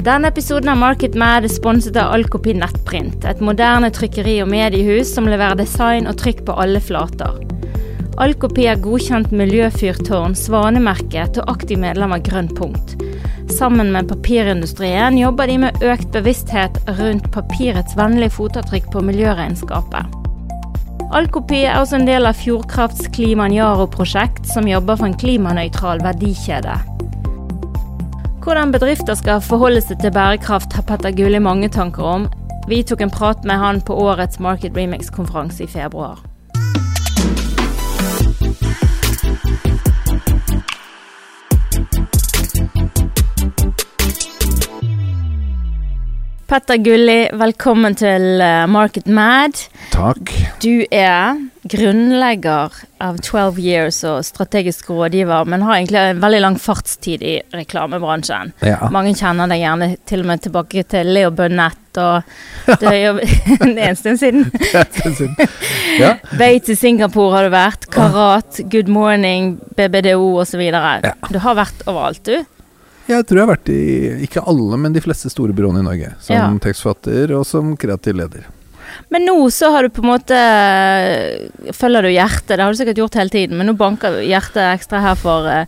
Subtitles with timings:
[0.00, 5.10] Denne episoden av Market Mad er sponset av Alkopi Nettprint, et moderne trykkeri og mediehus
[5.12, 7.34] som leverer design og trykk på alle flater.
[8.24, 12.94] Alkopi er godkjent miljøfyrtårn, svanemerket og aktiv medlem av Grønn punkt.
[13.52, 20.16] Sammen med papirindustrien jobber de med økt bevissthet rundt papirets vennlige fotavtrykk på miljøregnskapet.
[21.12, 26.80] Alkopi er også en del av Fjordkrafts Klimanjaro-prosjekt, som jobber for en klimanøytral verdikjede.
[28.40, 32.24] Hvordan bedrifter skal forholde seg til bærekraft, har Petter Gulli mange tanker om.
[32.72, 36.29] Vi tok en prat med han på årets Market Remix-konferanse i februar.
[46.50, 49.54] Petter Gulli, velkommen til eh, Market Mad.
[49.92, 50.32] Takk.
[50.58, 56.58] Du er grunnlegger av 12 Years og strategisk rådgiver, men har egentlig en veldig lang
[56.58, 58.50] fartstid i reklamebransjen.
[58.66, 58.90] Ja.
[58.90, 62.26] Mange kjenner deg gjerne til og med tilbake til Leo Burnett, og
[62.82, 63.22] det er
[63.86, 64.50] en stund siden.
[66.02, 66.16] ja.
[66.34, 70.66] Bay til Singapore har du vært, Karat, Good Morning, BBDO osv.
[70.66, 71.14] Ja.
[71.30, 72.42] Du har vært overalt, du.
[73.10, 73.82] Jeg tror jeg har vært i
[74.26, 76.14] ikke alle, men de fleste store byråene i Norge.
[76.22, 76.46] Som Ja.
[76.62, 78.46] tekstforfatter og som kreativ leder.
[79.10, 80.38] Men nå så har du på en måte
[81.74, 85.00] Følger du hjertet, det har du sikkert gjort hele tiden, men nå banker hjertet ekstra
[85.04, 85.64] her for uh,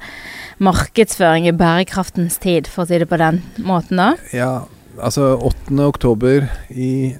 [0.62, 4.14] markedsføring i bærekraftens tid, for å si det på den måten, da.
[4.34, 4.52] Ja,
[4.98, 5.78] altså 8.
[5.86, 7.16] oktober i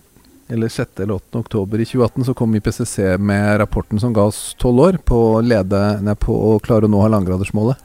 [0.52, 1.00] eller 6.
[1.00, 1.38] eller 8.
[1.40, 5.80] oktober i 2018 så kom IPCC med rapporten som ga oss tolv år på lede
[6.04, 7.78] nei, på å klare å nå halvannengradersmålet.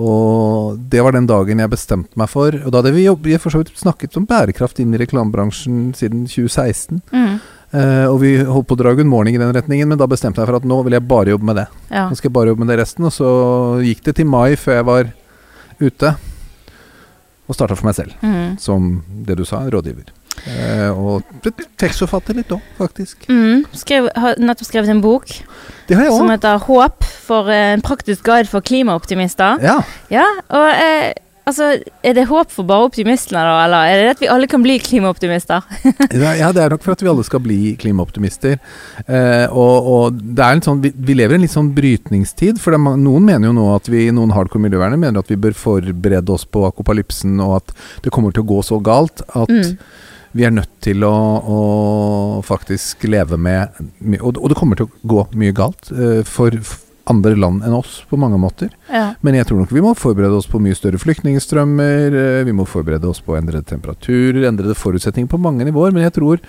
[0.00, 3.40] Og det var den dagen jeg bestemte meg for Og da hadde vi jobbet, vi
[3.42, 7.02] for så vidt snakket om bærekraft inn i reklamebransjen siden 2016.
[7.12, 7.34] Mm.
[7.72, 10.40] Uh, og vi holdt på å dra Good Morning i den retningen, men da bestemte
[10.40, 11.66] jeg for at nå vil jeg bare jobbe med det.
[11.90, 12.06] Ja.
[12.08, 13.06] Nå skal jeg bare jobbe med det resten.
[13.08, 13.28] Og så
[13.84, 15.12] gikk det til mai før jeg var
[15.80, 16.14] ute.
[17.48, 18.58] Og starta for meg selv, Mm.
[18.60, 20.08] som det du sa, rådgiver.
[20.42, 21.22] Eh, og
[21.78, 23.28] tekstforfatter litt òg, faktisk.
[23.30, 23.62] Mm.
[23.78, 25.28] Skrev, har nettopp skrevet en bok
[25.86, 29.62] Det har jeg som heter 'Håp for eh, en praktisk guide for klimaoptimister'.
[29.62, 29.82] Ja.
[30.10, 31.12] Ja, og eh,
[31.46, 34.62] altså Er det håp for bare optimistene, da, eller er det at vi alle kan
[34.62, 35.62] bli klimaoptimister?
[36.40, 38.58] ja, det er nok for at vi alle skal bli klimaoptimister.
[39.06, 42.58] Eh, og, og det er en sånn, vi, vi lever i en litt sånn brytningstid.
[42.62, 45.54] For er, noen mener jo nå at vi, noen hardcore miljøvernere mener at vi bør
[45.54, 49.76] forberede oss på akopalypsen, og at det kommer til å gå så galt at Mm.
[50.32, 51.12] Vi er nødt til å,
[51.42, 51.58] å
[52.46, 53.68] faktisk leve med
[54.20, 56.56] og, og det kommer til å gå mye galt eh, for
[57.10, 58.70] andre land enn oss på mange måter.
[58.86, 59.14] Ja.
[59.26, 62.14] Men jeg tror nok vi må forberede oss på mye større flyktningstrømmer.
[62.14, 65.92] eh, Vi må forberede oss på endrede temperaturer, endrede forutsetninger på mange nivåer.
[65.92, 66.40] Men jeg tror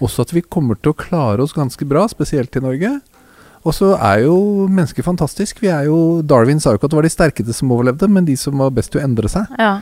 [0.00, 2.94] også at vi kommer til å klare oss ganske bra, spesielt i Norge.
[3.66, 5.60] Og så er jo mennesker fantastisk.
[5.60, 8.24] Vi er jo, Darwin sa jo ikke at det var de sterkeste som overlevde, men
[8.24, 9.46] de som var best til å endre seg.
[9.60, 9.78] ja.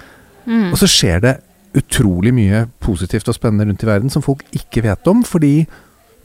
[0.47, 0.69] Mm.
[0.71, 1.31] Og så skjer det
[1.77, 5.67] utrolig mye positivt og spennende rundt i verden som folk ikke vet om, fordi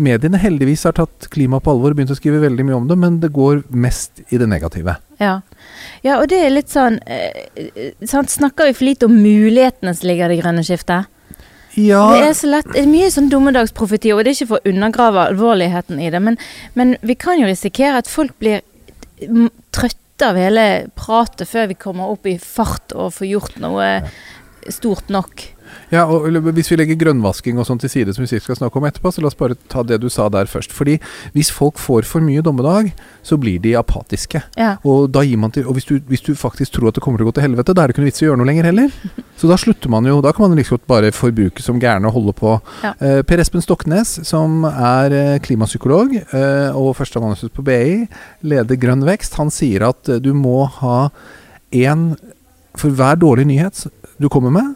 [0.01, 2.97] mediene heldigvis har tatt klima på alvor og begynt å skrive veldig mye om det,
[2.99, 4.97] men det går mest i det negative.
[5.21, 5.39] Ja.
[6.05, 8.29] ja, og det er litt sånn eh, sånn?
[8.31, 11.09] Snakker vi for lite om mulighetene som ligger i det grønne skiftet?
[11.77, 14.59] Ja, Det er så lett, det er mye sånn dummedagsprofeti og det er ikke for
[14.59, 16.35] å undergrave alvorligheten i det, men,
[16.75, 18.59] men vi kan jo risikere at folk blir
[19.71, 20.65] trøtte av hele
[20.97, 23.87] pratet før vi kommer opp i fart og får gjort noe
[24.69, 25.47] stort nok.
[25.91, 28.85] Ja, og Hvis vi legger grønnvasking og sånn til side, som vi skal snakke om
[28.87, 30.71] etterpå, så la oss bare ta det du sa der først.
[30.75, 30.97] Fordi
[31.35, 32.91] hvis folk får for mye dommedag,
[33.23, 34.41] så blir de apatiske.
[34.59, 34.77] Ja.
[34.87, 37.19] Og da gir man til Og hvis du, hvis du faktisk tror at det kommer
[37.19, 38.49] til å gå til helvete, da er det ikke noe vits i å gjøre noe
[38.49, 38.95] lenger heller.
[39.39, 42.35] Så da slutter man jo Da kan man liksom bare forbruke som gærne og holde
[42.39, 42.55] på.
[42.85, 42.93] Ja.
[42.99, 48.05] Eh, per Espen Stoknes, som er eh, klimapsykolog eh, og førsteamanuensis på BI,
[48.47, 51.09] leder Grønn vekst, han sier at eh, du må ha
[51.71, 52.13] én
[52.79, 53.85] For hver dårlig nyhet
[54.21, 54.75] du kommer med,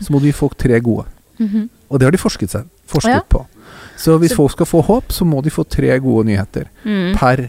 [0.00, 1.06] så må du gi folk tre gode.
[1.38, 1.68] Mhm.
[1.90, 3.20] Og det har de forsket, seg, forsket Ja.
[3.28, 3.46] på.
[3.96, 7.14] Så hvis Så- folk skal få håp, så må de få tre gode nyheter Mm.
[7.16, 7.48] per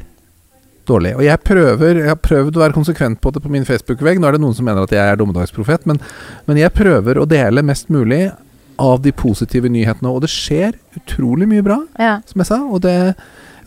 [0.88, 1.16] dårlig.
[1.18, 4.20] Og jeg prøver Jeg har prøvd å være konsekvent på det på min Facebook-vegg.
[4.20, 6.00] Nå er det noen som mener at jeg er dommedagsprofet, men,
[6.48, 8.32] men jeg prøver å dele mest mulig
[8.80, 10.08] av de positive nyhetene.
[10.14, 12.20] Og det skjer utrolig mye bra, Ja.
[12.26, 12.62] som jeg sa.
[12.64, 13.16] Og, det,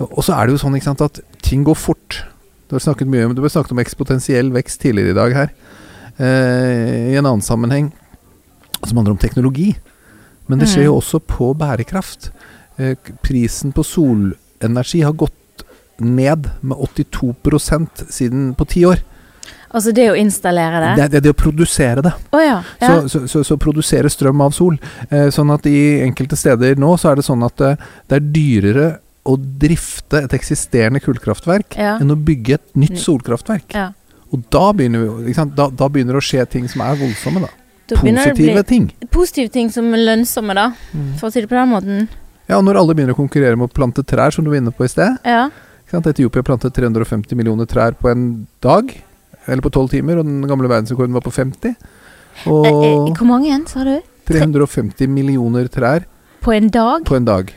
[0.00, 2.22] og så er det jo sånn sant, at ting går fort.
[2.68, 5.50] Du har snakket mye om, du har snakket om ekspotensiell vekst tidligere i dag her.
[6.20, 7.90] Eh, I en annen sammenheng
[8.84, 9.74] som handler om teknologi.
[10.46, 10.90] Men det skjer Mm.
[10.90, 12.30] jo også på bærekraft.
[12.78, 15.64] Eh, prisen på solenergi har gått
[16.00, 19.02] ned med 82% siden på ti år.
[19.72, 20.94] Altså det å installere det?
[21.02, 22.12] Det det, det å produsere det.
[22.32, 22.62] Oh ja.
[22.80, 22.88] ja.
[23.02, 24.78] Så, så, så, så produsere strøm av sol.
[25.10, 27.76] Eh, sånn at i enkelte steder nå så er det sånn at det,
[28.10, 28.88] det er dyrere
[29.30, 31.98] å drifte et eksisterende kullkraftverk Ja.
[32.00, 33.74] enn å bygge et nytt solkraftverk.
[33.76, 33.92] ja.
[34.30, 35.34] Og da begynner, vi?
[35.56, 37.50] Da, da begynner det å skje ting som er voldsomme, da.
[37.90, 38.84] Da positive ting.
[39.10, 40.68] positive ting som er lønnsomme, da.
[40.94, 41.08] Mm.
[41.18, 42.04] For å si det på den måten.
[42.46, 44.72] Ja, og når alle begynner å konkurrere med å plante trær, som du var inne
[44.74, 45.18] på i sted.
[45.26, 45.48] Ja.
[45.90, 48.92] Etiopia plantet 350 millioner trær på en dag.
[49.50, 51.74] Eller på tolv timer, og den gamle verdensrekorden var på 50.
[51.74, 53.96] Eh, Og eh, Hvor mange igjen, sa du?
[54.30, 56.04] 350 millioner trær
[56.40, 57.02] På en dag?
[57.04, 57.50] på en dag.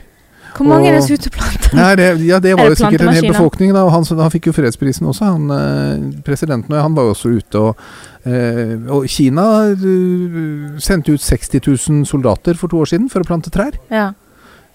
[0.56, 1.74] Hvor mange er det og- som er ute og planter?
[1.74, 3.72] Nei, det, ja, det var jo sikkert en hel befolkning.
[3.74, 6.72] Da, og han, han fikk jo fredsprisen også, han eh, presidenten.
[6.74, 7.86] Og han var jo også ute og
[8.24, 9.42] Uh, Og Kina
[9.76, 13.76] uh, sendte ut 60 000 soldater for to år siden for å plante trær.
[13.92, 14.06] Ja.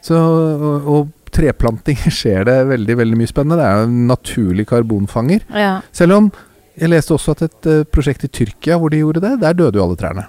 [0.06, 3.58] Så, og, og treplanting skjer det veldig veldig mye spennende.
[3.58, 5.48] Det er jo en naturlig karbonfanger.
[5.50, 5.80] ja.
[5.92, 6.30] Selv om
[6.78, 9.81] jeg leste også at et uh, prosjekt i Tyrkia hvor de gjorde det, der døde
[9.81, 10.28] jo alle trærne.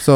[0.00, 0.14] Så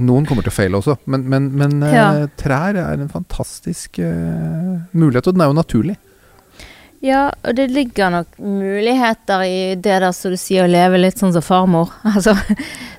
[0.00, 0.96] noen kommer til å feile også.
[1.10, 2.10] Men, men, men eh, Ja.
[2.40, 5.96] trær er en fantastisk uh, mulighet, og den er jo naturlig.
[7.04, 11.20] Ja, og det ligger nok muligheter i det der som du sier, å leve litt
[11.20, 11.92] sånn som farmor.
[12.16, 12.34] Altså,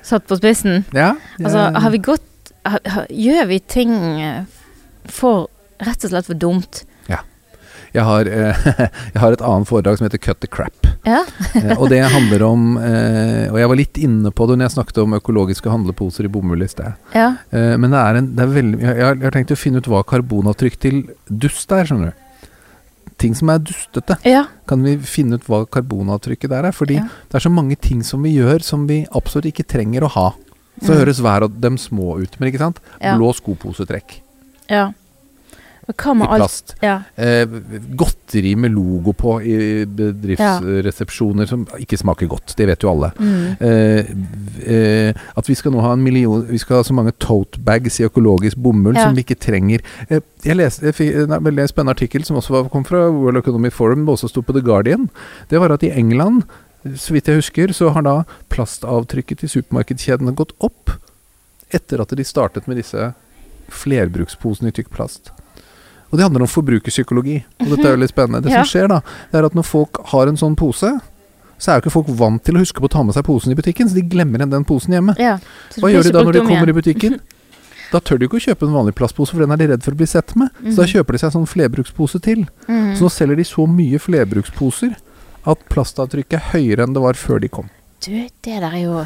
[0.06, 0.84] satt på spissen.
[0.96, 2.26] Ja, Altså, har vi gått
[2.64, 4.44] har, har, Gjør vi ting eh,
[5.08, 5.48] for
[5.80, 6.82] Rett og slett for dumt?
[7.92, 8.66] jeg, har, eh,
[9.14, 10.79] jeg har et annet foredrag som heter Cut the Crap.
[11.06, 11.22] Ja.
[11.56, 14.74] Eh, og det handler om eh, Og jeg var litt inne på det når jeg
[14.76, 16.92] snakket om økologiske handleposer i bomull i sted.
[17.16, 17.30] Ja.
[17.50, 19.88] Eh, men det er en, det er veldig, jeg, jeg har- tenkt å finne ut
[19.88, 21.00] hva karbonavtrykk til
[21.30, 22.44] dust er, skjønner du.
[23.20, 24.16] Ting som er dustete.
[24.24, 24.44] ja.
[24.68, 26.72] Kan vi finne ut hva karbonavtrykket der er?
[26.72, 30.12] Fordi det er så mange ting som vi gjør som vi absolutt ikke trenger å
[30.14, 30.28] ha.
[30.80, 30.98] Så Mm.
[31.00, 32.78] høres hver av dem små ut, men ikke sant?
[33.02, 34.20] Blå skoposetrekk
[34.70, 34.92] ja.
[35.88, 36.74] I plast.
[36.80, 37.02] Ja.
[37.16, 37.46] Eh,
[37.98, 42.54] godteri med logo på i bedriftsresepsjoner som ikke smaker godt.
[42.56, 43.10] Det vet jo alle.
[43.18, 43.56] Mm.
[43.60, 44.12] Eh,
[44.74, 48.00] eh, at vi skal nå ha en million Vi skal ha så mange tote bags
[48.00, 49.08] i økologisk bomull Ja.
[49.08, 49.80] som vi ikke trenger.
[50.08, 54.08] Eh, jeg leste en veldig spennende artikkel som også var, kom fra World Economic Forum,
[54.08, 55.08] og også sto på The Guardian.
[55.48, 56.44] Det var at i England,
[56.94, 60.90] så vidt jeg husker, så har da plastavtrykket til supermarkedskjedene gått opp
[61.72, 63.12] etter at de startet med disse
[63.70, 65.30] flerbruksposene i tykk plast.
[66.10, 67.44] Og det handler om forbrukerpsykologi.
[67.60, 68.42] Og dette er jo litt spennende.
[68.42, 68.62] Det Ja.
[68.64, 69.00] som skjer da,
[69.32, 71.00] det er at når folk har en sånn pose,
[71.60, 73.52] så er jo ikke folk vant til å huske på å ta med seg posen
[73.52, 75.14] i butikken, så de glemmer igjen den posen hjemme.
[75.18, 75.38] ja.
[75.76, 77.20] Hva gjør de da når de om kommer i butikken?
[77.90, 79.90] Da tør de ikke å kjøpe en vanlig plastpose, for den er de redd for
[79.90, 80.48] å bli sett med.
[80.62, 80.92] Så da Mhm.
[80.94, 82.46] kjøper de seg en sånn flerbrukspose til.
[82.68, 82.94] Mm.
[82.96, 84.94] Så nå selger de så mye flerbruksposer
[85.44, 87.68] at plastavtrykket er høyere enn det var før de kom.
[88.00, 89.04] Du, det der er jo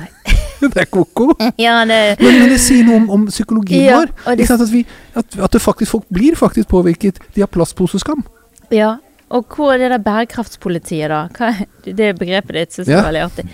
[0.74, 1.30] det er ko-ko.
[1.60, 4.12] Ja, det Men, men det sier noe om, om psykologien Ja, vår.
[4.36, 4.60] Ikke det?
[4.60, 4.84] At, vi,
[5.14, 7.18] at, at det faktisk, folk blir faktisk påvirket.
[7.34, 8.24] De har plastposeskam.
[8.70, 8.96] ja.
[9.34, 11.22] Og hvor er det der bærekraftspolitiet, da?
[11.34, 11.48] Hva,
[11.86, 13.00] det begrepet ditt syns jeg Ja.
[13.00, 13.44] er veldig artig.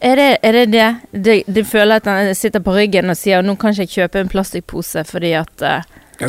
[0.00, 0.64] Er det er det?
[0.72, 0.86] det?
[1.26, 4.22] De, de føler at han sitter på ryggen og sier nå kan ikke jeg kjøpe
[4.24, 5.84] en plastpose fordi at eh,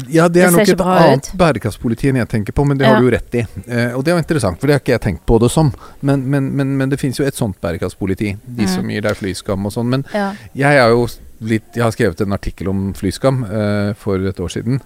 [0.10, 2.94] Ja, det er nok et annet bærekraftspoliti enn jeg tenker på, men det Ja.
[2.94, 3.46] har du jo rett i.
[3.68, 5.74] Eh, og det er jo interessant, for det har ikke jeg tenkt på det som.
[6.02, 8.68] Men, men, men, men det finnes jo et sånt bærekraftspoliti, de mm.
[8.76, 9.90] som gir deg flyskam og sånn.
[9.90, 10.34] Men Ja.
[10.56, 11.08] jeg er jo
[11.42, 14.82] litt Jeg har skrevet en artikkel om flyskam eh, for et år siden.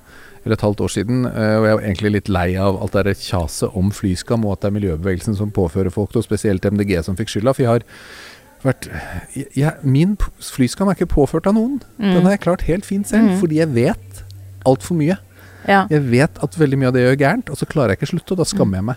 [0.45, 1.25] Eller et halvt år siden.
[1.25, 4.53] eh, og jeg er jo egentlig litt lei av alt det kjaset om flyskam, og
[4.53, 7.53] at det er miljøbevegelsen som påfører folk det, og spesielt MDG som fikk skylda.
[7.53, 7.83] For jeg har
[8.63, 8.87] vært
[9.55, 11.81] jeg, Min flyskam er ikke påført av noen.
[11.99, 12.23] Den Mm.
[12.23, 13.39] har jeg klart helt fint selv, Mm.
[13.41, 14.14] fordi jeg vet
[14.65, 15.17] altfor mye.
[15.67, 15.87] ja.
[15.89, 18.13] Jeg vet at veldig mye av det gjør gærent, og så klarer jeg ikke å
[18.19, 18.79] slutte, og da skammer Mm.
[18.81, 18.95] jeg meg.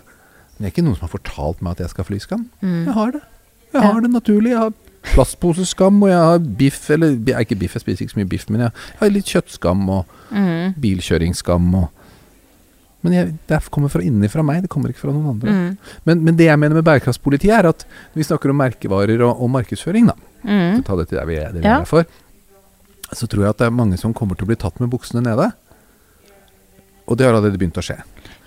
[0.58, 2.46] Men det er ikke noen som har fortalt meg at jeg skal ha flyskam.
[2.62, 2.84] Mm.
[2.86, 3.22] Jeg har det.
[3.72, 3.92] Jeg Ja.
[3.92, 4.50] har det naturlig.
[4.50, 4.72] Jeg har
[5.14, 8.48] plastposeskam, og jeg har biff, eller er ikke biff, jeg spiser ikke så mye biff,
[8.50, 10.74] men jeg har litt kjøttskam og Mm.
[10.80, 11.88] bilkjøringsskam og
[13.00, 15.48] Men jeg, det kommer fra inni fra meg, det kommer ikke fra noen andre.
[15.48, 15.78] Mm.
[16.04, 19.40] Men, men det jeg mener med bærekraftspoliti, er at når vi snakker om merkevarer og,
[19.40, 20.14] og markedsføring, da,
[20.44, 20.82] Mm.
[20.84, 21.80] ta det til der vi er, det vi Ja.
[21.80, 22.04] er for,
[23.12, 25.22] så tror jeg at det er mange som kommer til å bli tatt med buksene
[25.24, 25.52] nede.
[27.08, 27.96] Og det har allerede begynt å skje.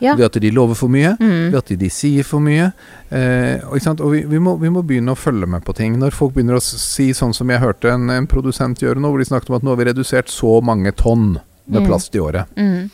[0.02, 0.16] Ja.
[0.18, 1.52] Ved at de lover for mye, Mm.
[1.52, 2.72] ved at de, sier for mye.
[3.10, 5.98] Eh, og og vi, vi, må, vi må begynne å følge med på ting.
[5.98, 9.18] Når folk begynner å si sånn som jeg hørte en, en produsent gjøre nå, hvor
[9.20, 11.88] de snakket om at nå har vi redusert så mange tonn med Mm.
[11.88, 12.46] plast i året.
[12.58, 12.90] Mm.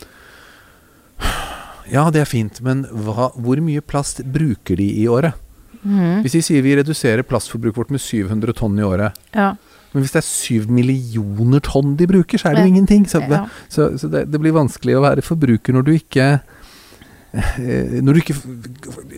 [1.92, 5.34] Ja, det er fint, men hva, hvor mye plast bruker de i året?
[5.86, 6.22] Mm.
[6.26, 9.54] Hvis de sier vi reduserer plastforbruket vårt med 700 tonn i året, Ja.
[9.98, 13.08] Men hvis det er syv millioner tonn de bruker, så er det jo ingenting.
[13.10, 13.40] Så, ja.
[13.66, 18.20] så, så det, det blir vanskelig å være forbruker når du ikke eh, når du,
[18.22, 18.36] ikke,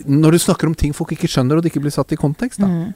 [0.08, 2.64] når du snakker om ting folk ikke skjønner, og det ikke blir satt i kontekst.
[2.64, 2.70] Da.
[2.72, 2.94] Mm.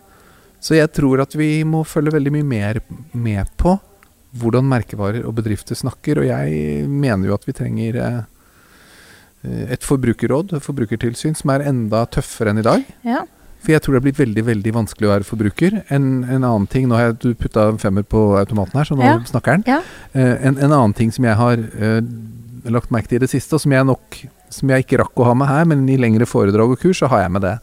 [0.64, 2.80] Så jeg tror at vi må følge veldig mye mer
[3.12, 3.76] med på
[4.40, 6.22] hvordan merkevarer og bedrifter snakker.
[6.22, 8.20] Og jeg mener jo at vi trenger eh,
[9.76, 12.92] et forbrukerråd, et forbrukertilsyn, som er enda tøffere enn i dag.
[13.04, 13.26] ja.
[13.64, 15.78] For jeg tror det har blitt veldig veldig vanskelig å være forbruker.
[15.94, 18.96] En, en annen ting Nå har jeg, du putta en femmer på automaten her, så
[18.98, 19.16] nå Ja.
[19.24, 19.64] snakker den.
[19.66, 19.78] Ja.
[20.14, 22.00] Uh, en, en annen ting som jeg har uh,
[22.68, 24.20] lagt merke til i det siste, og som jeg nok
[24.54, 27.08] som jeg ikke rakk å ha med her, men i lengre foredrag og kurs, så
[27.10, 27.54] har jeg med det.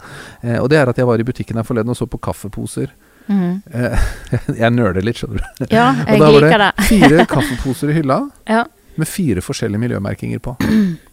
[0.43, 2.89] Eh, og det er at jeg var i butikken her forleden og så på kaffeposer.
[3.31, 3.61] Mm.
[4.59, 5.67] Jeg nøler litt, skjønner du.
[5.71, 6.71] Ja, Og jeg da var liker det.
[6.89, 8.17] Fire kaffeposer i hylla
[8.49, 8.65] Ja.
[8.99, 10.57] med fire forskjellige miljømerkinger på.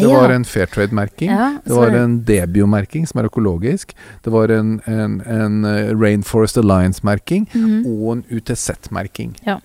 [0.00, 0.20] Det Ja.
[0.20, 1.30] var en Fairtrade-merking.
[1.30, 3.94] Ja, Det var en Debio-merking, som er økologisk.
[4.24, 7.46] Det var en, en, en eh, Rainforest Alliance-merking.
[7.54, 7.86] Mhm.
[7.86, 9.36] Og en UTZ-merking.
[9.46, 9.58] Ja.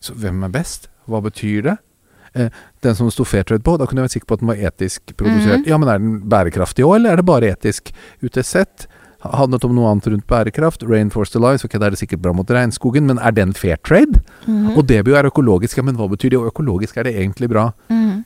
[0.00, 0.88] Så hvem er best?
[1.08, 1.76] Hva betyr det?
[2.34, 2.48] Eh,
[2.82, 5.14] den som sto Fairtrade på, da kunne jeg vært sikker på at den var etisk
[5.16, 5.60] produsert.
[5.62, 5.68] Mhm.
[5.68, 7.92] Ja, men er den bærekraftig òg, eller er det bare etisk?
[8.22, 8.86] UTZ
[9.22, 10.82] handlet om noe annet rundt bærekraft.
[10.88, 14.20] Rainforest Alliance, ok, da er det sikkert bra mot regnskogen, men er den Fairtrade?
[14.46, 14.76] -hmm.
[14.76, 16.38] Og Debio er økologisk, ja, men hva betyr det?
[16.38, 17.72] Og økologisk er det egentlig bra?
[17.88, 18.24] Mhm.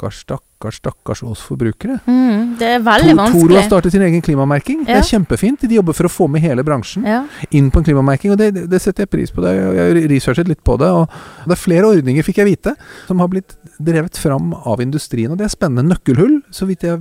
[0.00, 1.98] Stakkars, stakkars, stakkars oss forbrukere.
[2.08, 3.40] Mm, Det er veldig vanskelig.
[3.48, 4.84] Toro har startet sin egen klimamerking.
[4.86, 5.60] Det er kjempefint.
[5.68, 7.26] De jobber for å få med hele bransjen Ja.
[7.50, 9.42] inn på en klimamerking, og det, det- setter jeg pris på.
[9.42, 9.52] Det.
[9.54, 10.88] Jeg har researchet litt på det.
[10.88, 11.08] Og
[11.46, 12.74] det er flere ordninger, fikk jeg vite,
[13.06, 15.30] som har blitt drevet fram av industrien.
[15.32, 15.92] Og det er spennende.
[15.94, 16.98] Nøkkelhull, så vidt jeg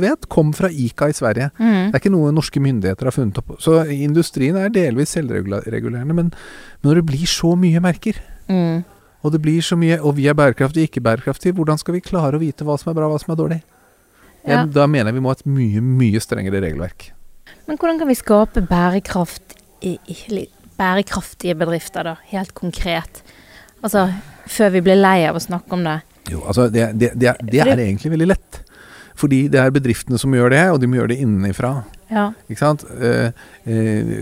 [0.00, 1.50] vet, kom fra ICA i Sverige.
[1.58, 1.92] Mm.
[1.92, 3.56] Det er ikke noe norske myndigheter har funnet opp.
[3.60, 6.04] Så industrien er delvis selvregulerende.
[6.06, 6.32] Men, men
[6.84, 8.14] når det blir så mye merker,
[8.48, 8.84] Mhm.
[9.24, 12.36] Og det blir så mye Og vi er bærekraftige, ikke bærekraftige, hvordan skal vi klare
[12.36, 13.60] å vite hva som er bra, og hva som er dårlig?
[14.44, 14.58] Ja.
[14.60, 17.08] Jeg, da mener jeg vi må ha et mye, mye strengere regelverk.
[17.64, 20.44] Men hvordan kan vi skape bærekraft i, i,
[20.76, 22.14] bærekraftige bedrifter, da?
[22.28, 23.22] Helt konkret.
[23.84, 24.06] Altså,
[24.50, 25.96] før vi blir lei av å snakke om det.
[26.32, 28.60] Jo, altså det, det, det, er- det er egentlig veldig lett.
[29.16, 31.72] Fordi det er bedriftene som gjør det, og de må gjøre det innenfra.
[32.14, 32.28] Ja.
[32.48, 33.32] Eh,
[33.66, 34.12] eh,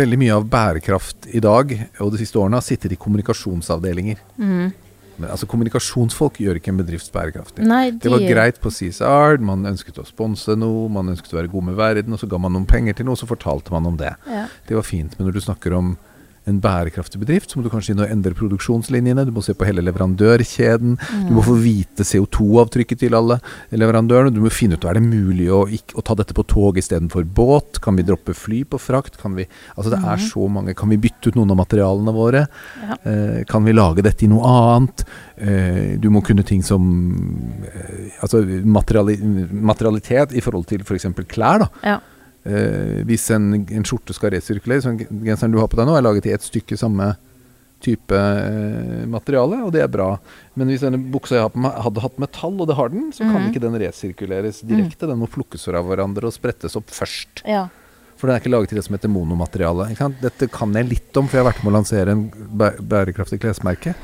[0.00, 4.22] veldig mye av bærekraft i dag og de siste årene har sittet i kommunikasjonsavdelinger.
[4.40, 4.72] Mm.
[5.14, 7.66] Men altså Kommunikasjonsfolk gjør ikke en bedrift bærekraftig.
[7.68, 11.38] Nei, de Det var greit på CSR, man ønsket å sponse noe, man ønsket å
[11.38, 13.70] være god med verden, og så ga man noen penger til noe, og så fortalte
[13.74, 14.10] man om det.
[14.26, 14.48] Ja.
[14.66, 15.94] Det var fint, men når du snakker om
[16.50, 19.24] en bærekraftig bedrift, så må du kanskje inn og endre produksjonslinjene.
[19.24, 20.98] Du må se på hele leverandørkjeden.
[21.28, 23.38] Du må få vite CO2-avtrykket til alle
[23.72, 24.32] leverandørene.
[24.34, 26.80] Du må finne ut om det er mulig å, ikke, å ta dette på tog
[26.80, 27.80] istedenfor båt.
[27.84, 29.16] Kan vi droppe fly på frakt?
[29.22, 30.76] Kan vi, altså det er så mange.
[30.76, 32.44] Kan vi bytte ut noen av materialene våre?
[32.84, 32.98] Ja.
[33.08, 35.06] Eh, kan vi lage dette i noe annet?
[35.36, 36.84] Eh, du må kunne ting som
[37.66, 39.16] eh, Altså materiali
[39.50, 41.08] materialitet i forhold til f.eks.
[41.28, 41.64] klær.
[41.64, 42.00] da Ja.
[42.44, 46.02] Eh, hvis en, en skjorte skal resirkuleres, som genseren du har på deg nå, er
[46.04, 47.14] laget i ett stykke samme
[47.84, 50.10] type eh, materiale, og det er bra.
[50.56, 53.10] Men hvis denne buksa jeg har på meg hadde hatt metall, og det har den,
[53.12, 53.48] så kan Mhm.
[53.52, 55.06] ikke den resirkuleres direkte.
[55.08, 57.42] Den må plukkes fra hverandre og sprettes opp først.
[57.46, 57.66] ja.
[58.16, 59.88] For den er ikke laget til det som heter monomateriale.
[59.90, 60.20] Ikke sant?
[60.22, 63.40] Dette kan jeg litt om, for jeg har vært med å lansere en bæ- bærekraftig
[63.42, 63.94] klesmerke.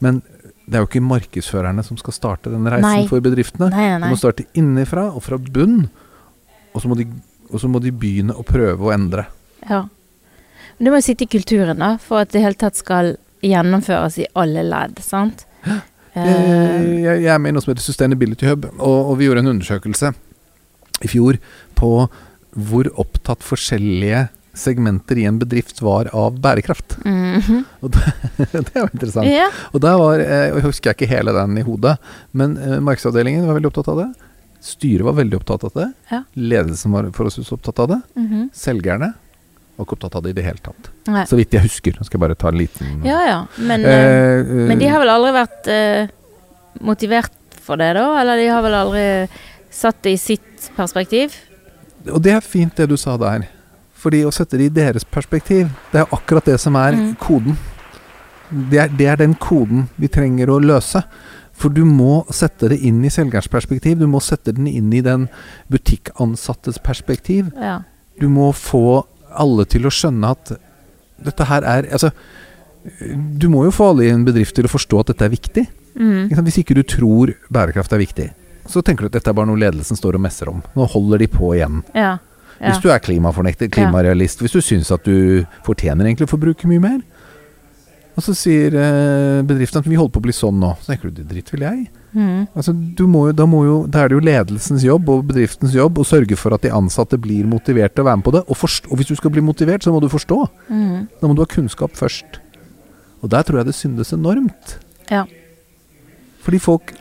[0.00, 0.22] Men
[0.68, 3.06] det er jo ikke markedsførerne som skal starte den reisen Nei.
[3.10, 3.68] for bedriftene.
[3.68, 5.90] Nei, nei, De må starte innenfra og fra bunn,
[6.72, 7.08] og så må de,
[7.50, 9.26] og så må de begynne å prøve å endre.
[9.68, 9.84] Ja.
[10.78, 13.14] Men det må jo sitte i kulturen, da, for at det i hele tatt skal
[13.44, 15.46] gjennomføres i alle ledd, sant?
[16.10, 19.28] Jeg, Eh, jeg, jeg er med i noe som heter Sustainability Hub, og, og vi
[19.28, 20.10] gjorde en undersøkelse
[21.06, 21.38] i fjor
[21.78, 21.90] på
[22.50, 24.24] hvor opptatt forskjellige
[24.58, 26.96] segmenter i en bedrift var av bærekraft.
[27.04, 27.60] mhm.
[27.86, 28.02] Og det,
[28.50, 29.30] det er jo interessant.
[29.30, 29.54] Yeah.
[29.70, 31.94] Og da var, eh, Jeg husker ikke hele den i hodet,
[32.34, 34.08] men eh, markedsavdelingen var veldig opptatt av det.
[34.60, 35.88] Styret var veldig opptatt av det.
[36.10, 36.22] Ja.
[36.36, 38.00] Ledelsen var forholdsvis opptatt av det.
[38.16, 38.50] mhm.
[38.52, 39.14] Selgerne
[39.76, 40.90] var ikke opptatt av det i det hele tatt.
[41.08, 41.22] Nei.
[41.26, 41.94] Så vidt jeg husker.
[41.96, 43.38] Nå skal jeg bare ta en liten Ja ja.
[43.56, 46.08] Men, eh, Eh, eh, men de har vel aldri vært eh,
[46.80, 48.20] motivert for det, da?
[48.20, 49.06] Eller de har vel aldri
[49.70, 51.34] satt det i sitt perspektiv?
[52.10, 53.48] Og det er fint det du sa der.
[54.00, 57.16] Fordi å sette det i deres perspektiv, det er akkurat det som er Mm.
[57.20, 57.56] koden.
[58.50, 61.02] Det er, det er den koden vi trenger å løse.
[61.60, 63.98] For du må sette det inn i selgerens perspektiv.
[64.00, 65.28] Du må sette den inn i den
[65.72, 67.50] butikkansattes perspektiv.
[67.60, 67.82] Ja.
[68.20, 70.54] Du må få alle til å skjønne at
[71.20, 72.10] dette her er Altså,
[73.12, 75.66] du må jo få alle i en bedrift til å forstå at dette er viktig.
[76.00, 76.32] Mm.
[76.46, 78.30] Hvis ikke du tror bærekraft er viktig,
[78.70, 80.62] så tenker du at dette er bare noe ledelsen står og messer om.
[80.76, 81.84] Nå holder de på igjen.
[81.94, 82.16] ja.
[82.16, 82.18] ja.
[82.60, 86.82] Hvis du er klimafornekter, klimarealist, hvis du syns at du fortjener egentlig å forbruke mye
[86.82, 86.98] mer.
[88.18, 90.72] Og så sier eh, bedriften at vi holder på å bli sånn nå.
[90.82, 91.84] Så tenker du det dritt vil jeg.
[92.12, 92.48] Mm.
[92.58, 95.76] Altså, du må jo, da, må jo, da er det jo ledelsens jobb og bedriftens
[95.76, 98.42] jobb å sørge for at de ansatte blir motivert til å være med på det.
[98.50, 100.40] Og, forst- og hvis du skal bli motivert, så må du forstå.
[100.68, 100.96] Mm.
[101.20, 102.40] Da må du ha kunnskap først.
[103.22, 104.78] Og der tror jeg det syndes enormt.
[105.12, 105.22] Ja.
[106.42, 106.94] Fordi folk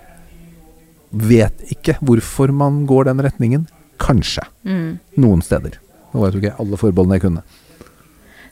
[1.10, 3.66] vet ikke hvorfor man går den retningen.
[4.00, 4.46] Kanskje.
[4.68, 5.00] Mm.
[5.20, 5.80] Noen steder.
[6.14, 7.44] Nå vet du ikke alle forbeholdene jeg kunne.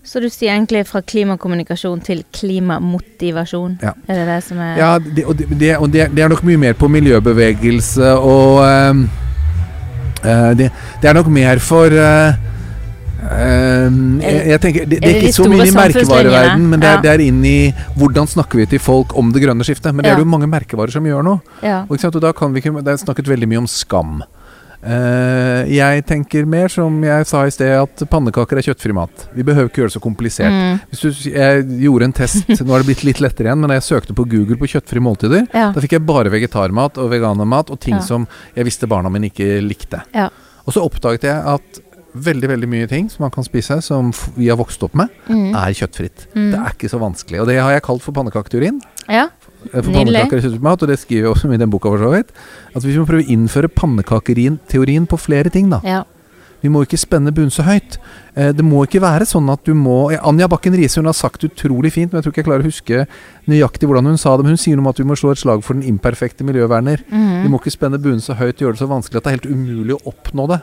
[0.07, 3.73] Så du sier egentlig fra klimakommunikasjon til klimamotivasjon?
[3.83, 3.91] Ja.
[4.07, 6.61] Er det det som er Ja, det, og, det, og det, det er nok mye
[6.61, 10.69] mer på miljøbevegelse og eh, det,
[11.01, 12.39] det er nok mer for eh,
[13.35, 16.89] ehm, jeg, jeg tenker, det, det Er det ikke så mye i merkevareverden, men det
[16.89, 17.03] er, Ja.
[17.03, 17.57] det er inn i
[17.99, 19.91] hvordan snakker vi til folk om det grønne skiftet.
[19.91, 20.15] Men det Ja.
[20.15, 21.35] er det jo mange merkevarer som gjør nå.
[21.61, 21.83] Ja.
[21.89, 24.21] Og, og da kan vi ikke, Det er snakket veldig mye om skam.
[24.83, 29.25] Eh, jeg tenker mer som jeg sa i sted, at pannekaker er kjøttfri mat.
[29.33, 30.53] Vi behøver ikke gjøre det så komplisert.
[30.53, 30.77] Mm.
[30.91, 33.79] Hvis du, jeg gjorde en test, nå har det blitt litt lettere igjen, men da
[33.79, 35.71] jeg søkte på Google på kjøttfrie måltider, Ja.
[35.75, 38.05] da fikk jeg bare vegetarmat og veganermat og ting Ja.
[38.05, 40.03] som jeg visste barna mine ikke likte.
[40.13, 40.29] Ja.
[40.67, 41.81] Og så oppdaget jeg at
[42.17, 45.53] veldig veldig mye ting som man kan spise, som vi har vokst opp med, Mm.
[45.55, 46.27] er kjøttfritt.
[46.33, 46.51] Mm.
[46.51, 47.41] Det er ikke så vanskelig.
[47.41, 48.79] Og det har jeg kalt for pannekaketeorin.
[49.07, 49.27] Ja.
[49.73, 52.31] Eh, For pannekaker og det skriver jeg også i den boka for så vidt.
[52.75, 55.81] At vi må prøve å innføre pannekaketeorien på flere ting, da.
[55.83, 56.03] ja.
[56.61, 57.99] Vi må ikke spenne buen så høyt.
[58.35, 61.43] Eh, det må ikke være sånn at du må Anja Bakken Riise hun har sagt
[61.45, 63.03] utrolig fint, men jeg tror ikke jeg klarer å huske
[63.47, 64.43] nøyaktig hvordan hun sa det.
[64.47, 67.03] Men hun sier noe om at vi må slå et slag for den imperfekte miljøverner.
[67.11, 67.43] Mhm.
[67.43, 69.51] Vi må ikke spenne bunnen så høyt, gjøre det så vanskelig at det er helt
[69.53, 70.59] umulig å oppnå det.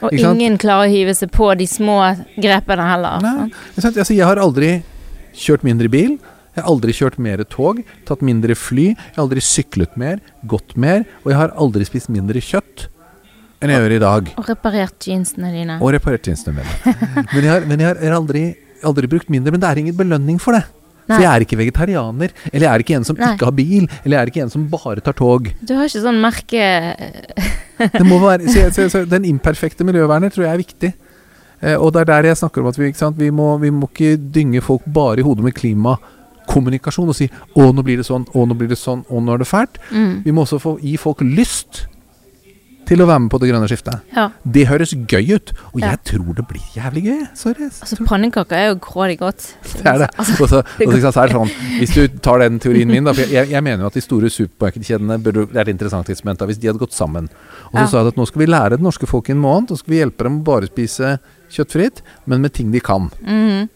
[0.00, 0.40] Og Ikke sant?
[0.40, 1.98] ingen klarer å hive seg på de små
[2.40, 3.20] grepene heller.
[3.20, 3.50] Nei.
[3.76, 3.96] sant?
[3.96, 4.82] Altså, jeg har aldri
[5.36, 6.16] kjørt mindre bil.
[6.56, 8.86] Jeg har aldri kjørt mer tog, tatt mindre fly.
[8.94, 11.04] Jeg har aldri syklet mer, gått mer.
[11.26, 12.86] Og jeg har aldri spist mindre kjøtt
[13.60, 14.30] enn jeg gjør i dag.
[14.40, 15.76] Og reparert jeansene dine.
[15.84, 16.96] Og reparert jeansene mine.
[17.34, 18.42] Men jeg har, men jeg har, aldri,
[18.88, 19.52] aldri brukt mindre.
[19.52, 20.64] Men det er ingen belønning for det.
[21.06, 21.14] Nei.
[21.14, 22.34] For jeg er ikke vegetarianer.
[22.50, 23.32] Eller jeg er ikke en som Nei.
[23.36, 23.86] ikke har bil.
[24.02, 25.48] Eller jeg er ikke en som bare tar tog.
[25.60, 26.66] Du har ikke sånn merke
[27.76, 30.92] Det må være, så, så, så, den imperfekte miljøverner tror jeg er viktig.
[31.60, 32.92] Eh, og det er der jeg snakker om at vi?
[32.92, 35.56] Vi, må, vi må ikke dynge folk bare i hodet med
[36.56, 38.26] klimakommunikasjon og si 'Å, nå blir det sånn.
[38.34, 39.04] Å, nå blir det sånn.
[39.08, 39.78] Å, nå er det fælt'.
[39.92, 40.22] mm.
[40.24, 41.86] Vi må også få, gi folk lyst
[42.86, 43.98] til å være med på det grønne skiftet.
[44.14, 44.28] Ja.
[44.46, 45.90] Det høres gøy ut, og Ja.
[45.90, 47.28] jeg tror det blir jævlig gøy.
[47.34, 47.64] Sorry.
[47.64, 49.56] Altså, pannekaker er jo grådig godt.
[49.82, 50.08] Det er det.
[50.16, 53.12] Altså, Og så, og så, er det sånn, hvis du tar den teorien min, da
[53.12, 56.46] For jeg, jeg mener jo at de store supermarkedkjedene Det er et interessant eksperiment da,
[56.46, 57.28] hvis de hadde gått sammen.
[57.72, 57.86] Og så Ja.
[57.86, 59.82] sa de at nå skal vi lære det norske folk i en måned, og så
[59.82, 61.18] skal vi hjelpe dem å bare spise
[61.50, 63.10] kjøttfritt, men med ting de kan.
[63.20, 63.68] mhm.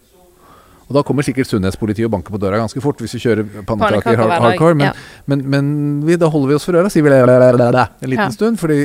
[0.91, 4.19] Og da kommer sikkert sunnhetspolitiet og banker på døra ganske fort hvis vi kjører pannekaker
[4.19, 4.75] hard, hardcore.
[4.75, 5.21] Men, ja.
[5.31, 5.69] men, men
[6.03, 8.59] vi, da holder vi oss for øra, sier vi det en liten stund.
[8.59, 8.81] Fordi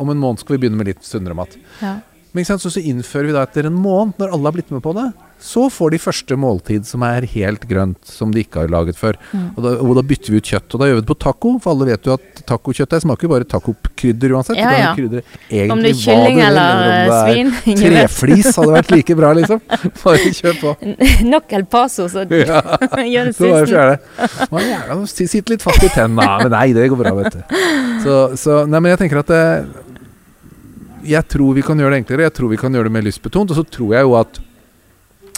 [0.00, 1.58] om en måned skal vi begynne med litt sunnere mat.
[1.82, 1.98] Ja.
[2.32, 4.94] Men så, så innfører vi da etter en måned, når alle har blitt med på
[4.96, 5.10] det,
[5.42, 9.16] så får de første måltid som er helt grønt, som de ikke har laget før.
[9.32, 9.48] Mm.
[9.56, 10.68] Og, da, og da bytter vi ut kjøtt.
[10.70, 13.32] Og da gjør vi det på taco, for alle vet jo at tacokjøttet smaker jo
[13.32, 14.60] bare tacokrydder uansett.
[14.60, 14.92] Ja, ja.
[14.94, 17.80] Krydder, egentlig Om det er kylling det, eller, eller eh, det er svin.
[17.82, 19.64] Treflis hadde vært like bra, liksom.
[20.04, 20.76] Bare kjør på.
[21.32, 22.62] Nok El Paso, så Ja,
[23.12, 25.32] gjør det sisten.
[25.34, 27.58] sitter litt fast i tenna, men nei, det går bra, vet du.
[28.06, 29.42] Så, så Nei, men jeg tenker at det,
[31.10, 32.30] Jeg tror vi kan gjøre det enklere.
[32.30, 33.50] Jeg tror vi kan gjøre det mer lystbetont.
[33.50, 34.42] Og så tror jeg jo at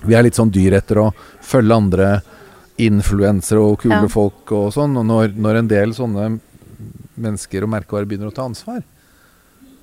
[0.07, 1.11] vi er litt sånn dyr etter å
[1.45, 2.09] følge andre
[2.79, 4.09] influensere og kule Ja.
[4.11, 4.97] folk og sånn.
[4.99, 6.41] Og når, når en del sånne
[7.15, 8.83] mennesker og merkevarer begynner å ta ansvar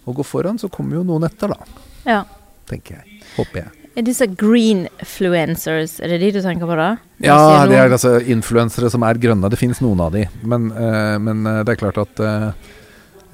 [0.05, 1.83] og gå foran, så kommer jo noen etter, da.
[2.05, 2.23] Ja.
[2.67, 3.21] Tenker jeg.
[3.37, 3.71] Håper jeg.
[3.91, 6.93] Er disse greenfluencers, er det de du tenker på da?
[7.19, 9.49] Når Ja, det er altså influensere som er grønne.
[9.51, 10.25] Det fins noen av de.
[10.43, 12.53] Men, uh, men eh, det er klart at uh,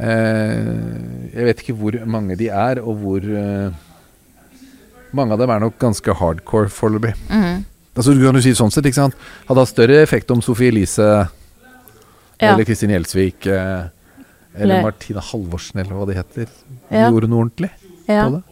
[0.01, 0.63] uh,
[1.29, 3.29] Jeg vet ikke hvor mange de er, og hvor
[5.13, 7.13] Mange av dem er nok ganske hardcore foreløpig.
[7.29, 7.65] Mhm.
[7.97, 9.15] Altså, du kan jo si sånn sett, ikke sant.
[9.47, 11.27] Hadde hatt større effekt om Sofie Elise
[12.39, 12.51] Ja.
[12.53, 13.87] eller Kristin Gjelsvik eh,
[14.55, 16.47] eller Eller- Martina Halvorsen, eller hva de heter,
[16.91, 17.09] Ja.
[17.09, 17.69] gjorde noe ordentlig
[18.07, 18.25] ja.
[18.29, 18.43] på det.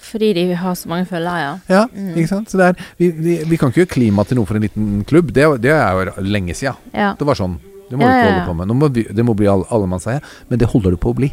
[0.00, 1.58] Fordi de har så mange følgere, ja.
[1.68, 2.14] Ja, Mm.
[2.16, 2.54] ikke sant.
[2.54, 5.30] Er, vi, vi, vi kan ikke gjøre klima til noe for en liten klubb.
[5.32, 6.74] Det, det er jo lenge sia.
[6.94, 7.14] ja.
[7.14, 7.58] Det var sånn.
[7.90, 8.68] Det må du ikke holde på med.
[8.68, 11.32] Må det må bli all, allemannseie, men det holder du på å bli.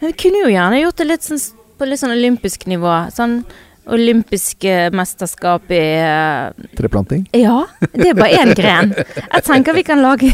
[0.00, 2.98] Men vi kunne jo gjerne gjort det litt sånn, på litt sånn olympisk nivå.
[3.14, 3.40] Sånn
[3.86, 7.26] olympiske mesterskap i uh, Treplanting.
[7.36, 8.92] Ja, det er bare én gren.
[8.96, 10.32] Jeg tenker vi kan lage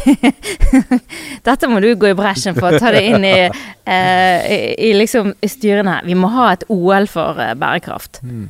[1.46, 5.34] Dette må du gå i bresjen for ta det inn i, uh, i, i liksom
[5.44, 6.08] styrene her.
[6.08, 8.22] Vi må ha et OL for uh, bærekraft.
[8.24, 8.48] Mm.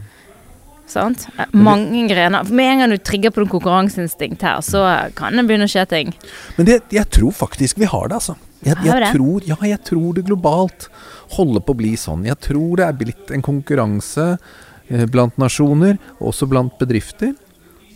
[0.92, 1.26] Sant?
[1.56, 2.48] Mange grener.
[2.52, 4.84] Med en gang du trigger på en konkurranseinstinkt her, så
[5.18, 6.12] kan det begynne å skje ting.
[6.58, 8.36] Men det, jeg tror faktisk vi har det, altså.
[8.62, 10.86] Jeg, jeg, jeg tror, ja, jeg tror det globalt
[11.34, 12.26] holder på å bli sånn.
[12.28, 17.32] Jeg tror det er blitt en konkurranse eh, blant nasjoner, også blant bedrifter,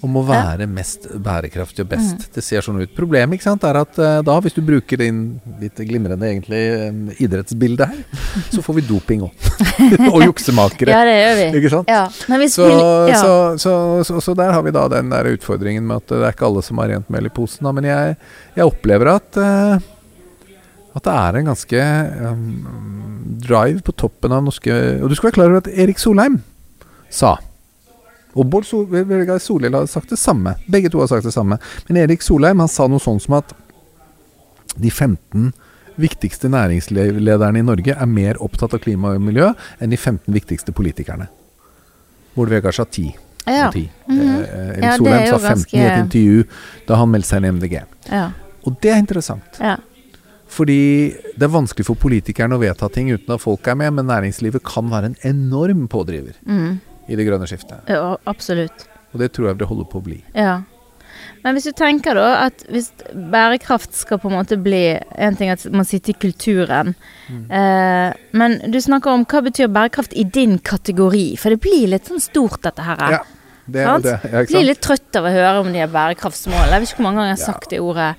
[0.04, 2.26] om å være mest bærekraftig og best.
[2.26, 2.32] Mm.
[2.36, 2.92] Det ser sånn ut.
[2.96, 5.22] Problemet ikke sant, er at eh, da, hvis du bruker din
[5.60, 8.02] litt glimrende egentlig eh, idrettsbilde her,
[8.54, 9.48] så får vi doping òg.
[10.12, 10.92] og juksemakere.
[10.92, 11.48] Ja, det gjør vi.
[11.62, 11.92] Ikke sant?
[11.92, 12.04] Ja.
[12.30, 12.78] Men hvis Så, vi,
[13.12, 13.20] ja.
[13.20, 13.74] så, så,
[14.08, 16.64] så, så der har vi da den der utfordringen med at det er ikke alle
[16.66, 17.66] som har rent mel i posen.
[17.68, 17.74] Da.
[17.76, 18.16] Men jeg,
[18.56, 19.92] jeg opplever at uh,
[20.96, 21.80] at det er en ganske
[22.24, 22.44] um,
[23.44, 26.38] drive på toppen av norske Og du skal være klar over at Erik Solheim
[27.12, 27.34] sa
[28.36, 30.54] og Bård Vegar Solhjell har sagt det samme.
[30.68, 31.56] Begge to har sagt det samme.
[31.88, 33.54] Men Erik Solheim han sa noe sånn som at
[34.76, 35.52] de 15
[35.96, 39.48] viktigste næringslederne i Norge er mer opptatt av klima og miljø
[39.80, 41.30] enn de 15 viktigste politikerne.
[42.36, 43.14] Bård Vegar sa 10.
[43.46, 43.68] ja.
[43.68, 43.88] av 10.
[44.08, 44.20] Mhm.
[44.20, 46.44] Eh, Erik Ja, Solheim sa jo 15 i et intervju
[46.86, 47.82] da han meldte seg inn i MDG.
[48.10, 48.30] ja.
[48.66, 49.60] Og det er interessant.
[49.60, 49.76] ja.
[50.48, 54.06] Fordi det er vanskelig for politikerne å vedta ting uten at folk er med, men
[54.06, 56.80] næringslivet kan være en enorm pådriver Mm.
[57.08, 57.84] I det grønne skiftet.
[57.90, 58.86] Ja, absolutt.
[59.14, 60.18] Og det tror jeg det holder på å bli.
[60.34, 60.62] Ja.
[61.44, 62.90] Men hvis du tenker da at hvis
[63.32, 66.94] bærekraft skal på en måte bli En ting at man sitter i kulturen,
[67.26, 67.50] Mm.
[67.50, 71.36] eh, men du snakker om hva betyr bærekraft i din kategori?
[71.38, 72.96] For det blir litt sånn stort, dette her.
[73.16, 73.22] Ja,
[73.66, 74.04] det er Sant?
[74.04, 74.18] det.
[74.30, 76.70] Ja, ikke Blir litt trøtt av å høre om de her bærekraftsmålene.
[76.70, 78.14] Jeg vet ikke hvor mange ganger jeg har sagt det ordet.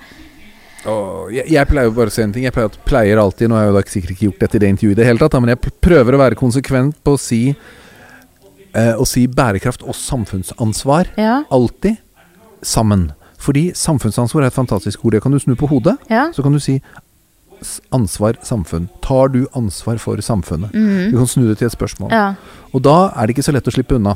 [0.87, 2.43] Og jeg, jeg pleier jo bare å si en ting.
[2.47, 4.69] Jeg pleier, pleier alltid Nå har jeg jo da sikkert ikke gjort dette i det
[4.73, 7.41] intervjuet i det hele tatt, men jeg prøver å være konsekvent på å si
[8.77, 11.43] Å si bærekraft og samfunnsansvar Ja.
[11.51, 11.97] alltid
[12.61, 13.11] sammen.
[13.37, 15.13] Fordi samfunnsansvar er et fantastisk ord.
[15.13, 15.97] Det kan du snu på hodet.
[16.09, 16.27] Ja.
[16.33, 16.79] Så kan du si
[17.91, 18.87] ansvar, samfunn.
[19.01, 20.73] Tar du ansvar for samfunnet?
[20.73, 21.11] Mm.
[21.11, 22.11] Du kan snu det til et spørsmål.
[22.11, 22.35] ja.
[22.73, 24.13] Og da er det ikke så lett å slippe unna.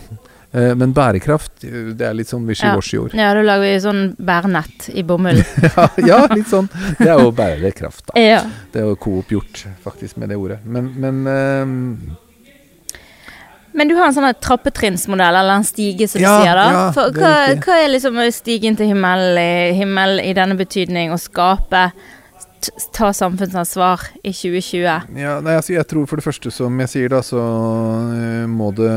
[0.53, 3.13] Eh, men bærekraft, eh, det er litt sånn wishy-washy-ord.
[3.15, 5.39] Ja, da lager vi sånn bærnett i bomull.
[5.63, 6.67] Ja, ja, litt sånn.
[6.99, 8.19] Det er jo bærekraft, da.
[8.19, 8.41] ja.
[8.73, 10.59] Det er jo Coop gjort, faktisk, med det ordet.
[10.65, 12.17] Men, men ehm,
[13.73, 16.65] Men du har en sånn trappetrinnsmodell, eller en stige, som Ja, du sier da.
[16.71, 21.13] ja, For, hva, er hva, er liksom stigen til himmel i, himmel i denne betydning?
[21.15, 21.85] Å skape,
[22.93, 24.83] ta samfunnsansvar i 2020?
[25.17, 27.41] ja, nei, altså, jeg tror for det første, som jeg sier, da, så
[28.13, 28.91] eh, må det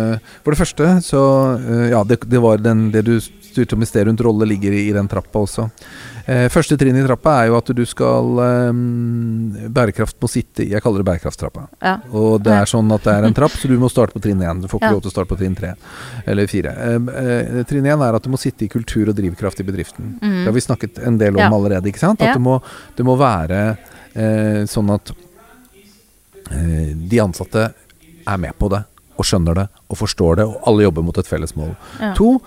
[0.44, 1.22] For det første, så
[1.56, 4.74] eh, Ja, det, det var den, det du styrte om i sted rundt rolle, ligger
[4.74, 5.68] i, i den trappa også.
[6.26, 10.70] Eh, første trinn i trappa er jo at du skal ehm, Bærekraft må sitte i
[10.72, 11.66] Jeg kaller det bærekraftstrappa.
[11.84, 11.98] Ja.
[12.16, 14.40] Og det er sånn at det er en trapp, så du må starte på trinn
[14.40, 14.62] én.
[14.62, 14.92] Du får ikke Ja.
[14.96, 15.74] lov til å starte på trinn tre
[16.26, 16.72] eller fire.
[16.72, 20.14] Eh, eh, trinn én er at du må sitte i kultur og drivkraft i bedriften.
[20.20, 20.54] Det har Mm.
[20.54, 21.50] vi snakket en del om Ja.
[21.50, 21.84] allerede.
[21.92, 22.22] ikke sant?
[22.22, 22.62] At det, må,
[22.96, 23.76] det må være
[24.16, 25.10] eh, sånn at
[26.50, 27.74] eh, de ansatte
[28.26, 28.84] er med på det,
[29.18, 31.76] og skjønner det, og forstår det, og alle jobber mot et felles mål.
[32.00, 32.14] Ja.
[32.14, 32.40] To,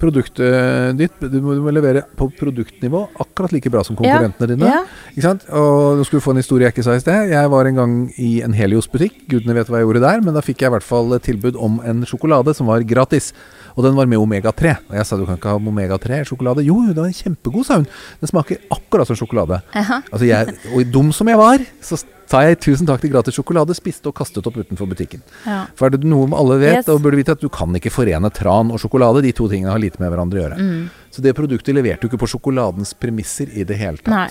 [0.00, 4.70] produktet ditt du må, du må levere på produktnivå akkurat like bra som konkurrentene dine.
[4.70, 4.82] Ja.
[5.12, 5.46] Ikke sant?
[5.52, 7.32] Og nå skulle du få en historie jeg ikke sa i sted.
[7.34, 9.24] Jeg var en gang i en Helios-butikk.
[9.30, 11.80] Gudene vet hva jeg gjorde der, men da fikk jeg i hvert fall tilbud om
[11.86, 13.32] en sjokolade som var gratis.
[13.76, 14.76] Og den var med omega-3.
[14.90, 16.64] Og jeg sa du kan ikke ha omega-3 i sjokolade.
[16.66, 17.86] Jo, den var kjempegod, sa hun.
[18.20, 19.60] Den smaker akkurat som sjokolade.
[19.74, 23.74] Altså jeg, og dum som jeg var, så sa jeg tusen takk til gratis sjokolade,
[23.74, 25.22] spiste og kastet opp utenfor butikken.
[25.46, 25.64] Ja.
[25.78, 26.88] For er det noe alle vet, Yes.
[26.92, 29.22] og burde vite at du kan ikke forene tran og sjokolade.
[29.26, 30.58] De to tingene har lite med hverandre å gjøre.
[30.60, 30.84] Mm.
[31.10, 34.28] Så det produktet leverte jo ikke på sjokoladens premisser i det hele Nei.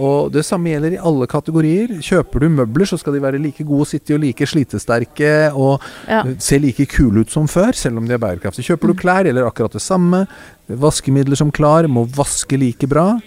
[0.00, 1.90] Og det samme gjelder i alle kategorier.
[2.00, 5.52] Kjøper du møbler, så skal de være like gode å sitte i og like slitesterke
[5.52, 6.22] og Ja.
[6.38, 8.72] se like kule ut som før, selv om de er bærekraftige.
[8.72, 10.26] Kjøper du klær, gjelder akkurat det samme.
[10.68, 13.20] Vaskemidler som Klar må vaske like bra.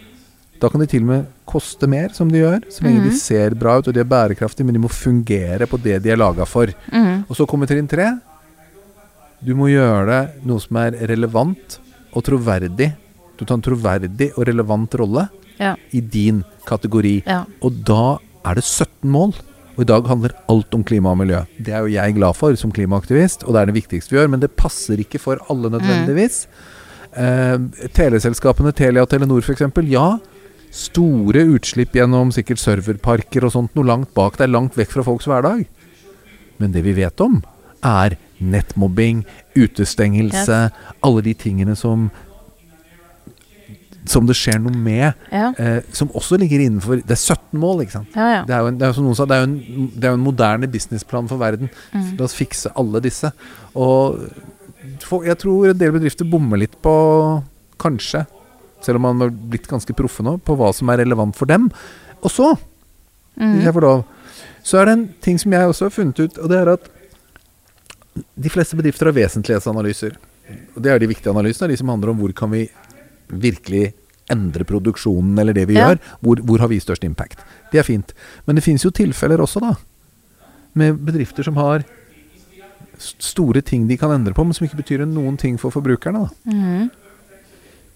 [0.59, 3.09] Da kan de til og med koste mer, som de gjør, så lenge mm.
[3.09, 6.09] de ser bra ut og de er bærekraftige, men de må fungere på det de
[6.09, 6.65] er laga for.
[6.91, 7.25] Mm.
[7.29, 8.17] Og så kommer trinn tre.
[9.45, 11.79] Du må gjøre noe som er relevant
[12.15, 12.95] og troverdig.
[13.37, 15.27] Du tar en troverdig og relevant rolle
[15.59, 15.75] Ja.
[15.91, 17.21] i din kategori.
[17.25, 17.43] Ja.
[17.63, 19.35] Og da er det 17 mål.
[19.75, 21.41] Og i dag handler alt om klima og miljø.
[21.59, 24.31] Det er jo jeg glad for som klimaaktivist, og det er det viktigste vi gjør,
[24.31, 26.45] men det passer ikke for alle nødvendigvis.
[27.15, 27.57] Eh,
[27.95, 29.65] teleselskapene Telia og Telenor f.eks.
[29.91, 30.07] Ja,
[30.75, 34.39] store utslipp gjennom sikkert serverparker og sånt noe langt bak.
[34.39, 35.65] Det er langt vekk fra folks hverdag.
[36.59, 37.41] Men det vi vet om,
[37.83, 39.23] er nettmobbing,
[39.55, 40.69] utestengelse,
[41.03, 42.09] alle de tingene som
[44.07, 45.51] som det skjer noe med, Ja.
[45.57, 48.07] eh, som også ligger innenfor Det er 17 mål, ikke sant.
[48.15, 48.43] Ja, ja.
[48.45, 50.11] Det er jo en, det er som noen sa, det er jo en, det er
[50.13, 51.69] jo en moderne businessplan for verden.
[51.93, 52.17] Mm.
[52.19, 53.31] La oss fikse alle disse.
[53.75, 54.19] Og
[55.25, 56.93] jeg tror en del bedrifter bommer litt på,
[57.81, 58.25] kanskje,
[58.85, 61.71] selv om man har blitt ganske proffe nå, på hva som er relevant for dem.
[62.21, 62.53] Og så,
[63.35, 63.63] hvis Mm.
[63.65, 64.05] jeg får lov,
[64.63, 66.85] så er det en ting som jeg også har funnet ut, og det er at
[68.39, 70.15] de fleste bedrifter har vesentlighetsanalyser.
[70.75, 72.69] Og det er de viktige analysene, de som handler om hvor kan vi
[73.29, 73.93] virkelig
[74.31, 75.89] endre produksjonen eller det vi Ja.
[75.91, 75.99] gjør.
[76.21, 77.39] Hvor, hvor har vi størst impact.
[77.71, 78.13] Det er fint.
[78.47, 79.75] Men det finnes jo tilfeller også, da.
[80.75, 81.83] Med bedrifter som har
[82.97, 86.25] store ting de kan endre på, men som ikke betyr noen ting for forbrukerne.
[86.25, 86.51] da.
[86.51, 86.89] Mm.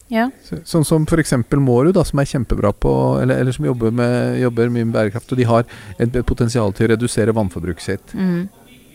[0.09, 0.29] Ja.
[0.43, 1.33] Så, sånn som f.eks.
[1.53, 5.31] Mårud, da, som er kjempebra på Eller, eller som jobber, med, jobber mye med bærekraft.
[5.31, 5.65] Og de har
[5.99, 8.13] et, et potensial til å redusere vannforbruket sitt.
[8.15, 8.49] Mhm.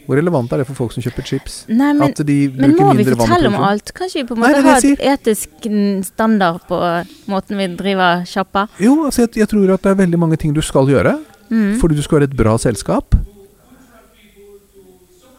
[0.05, 1.55] Hvor relevant er det for folk som kjøper chips?
[1.71, 3.93] Nei, men, at de men må vi fortelle om alt?
[3.97, 5.69] Kan ikke vi på en måte ha et etisk
[6.11, 6.81] standard på
[7.33, 8.67] måten vi driver sjappa?
[8.83, 11.17] Jo, altså jeg, jeg tror at det er veldig mange ting du skal gjøre.
[11.49, 11.79] Mm.
[11.81, 13.17] Fordi du skal være et bra selskap.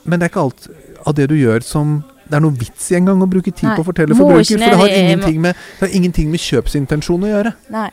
[0.06, 0.68] Men det er ikke alt
[1.06, 3.76] av det du gjør som det er noe vits i engang å bruke tid Nei,
[3.78, 4.58] på å fortelle forbruker.
[4.58, 7.54] For det har, ingenting med, det har ingenting med kjøpsintensjon å gjøre.
[7.76, 7.88] Nei.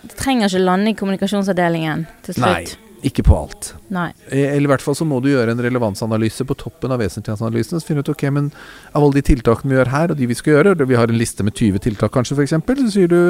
[0.00, 2.76] Det trenger ikke lande i kommunikasjonsavdelingen til slutt.
[3.06, 3.72] Ikke på alt.
[3.92, 4.10] Nei.
[4.28, 7.80] Eh, Eller i hvert fall så må du gjøre en relevansanalyse på toppen av vesentlighetsanalysen.
[7.80, 8.50] Så finner du ut ok, men
[8.92, 11.20] av alle de tiltakene vi gjør her, og de vi skal gjøre, vi har en
[11.20, 13.20] liste med 20 tiltak kanskje f.eks., så sier du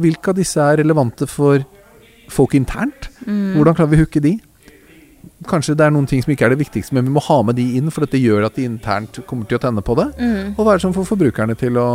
[0.00, 1.64] hvilke av disse er relevante for
[2.32, 3.10] folk internt.
[3.26, 3.56] Mm.
[3.56, 4.36] Hvordan klarer vi å hooke de?
[5.48, 7.58] Kanskje det er noen ting som ikke er det viktigste, men vi må ha med
[7.58, 10.10] de inn, for dette gjør at de internt kommer til å tenne på det.
[10.18, 10.54] Mm.
[10.56, 11.88] Og hva er det som får forbrukerne til å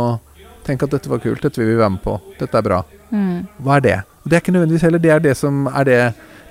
[0.64, 2.80] tenke at dette var kult, dette vil vi være med på, dette er bra.
[3.10, 3.44] Mm.
[3.64, 3.98] Hva er det?
[4.22, 6.00] Og det er ikke nødvendigvis heller det er det som er det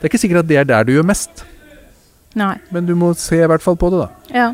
[0.03, 1.45] Det er ikke sikkert at det er der du gjør mest,
[2.35, 2.57] Nei.
[2.75, 4.35] men du må se i hvert fall på det, da.
[4.35, 4.49] Ja.